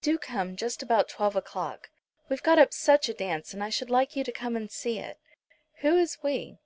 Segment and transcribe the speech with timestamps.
[0.00, 1.90] Do come just about twelve o'clock.
[2.30, 4.98] We've got up such a dance, and I should like you to come and see
[4.98, 5.18] it."
[5.80, 6.56] "Who is we?"